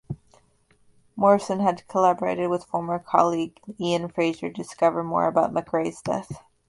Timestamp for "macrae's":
5.53-6.01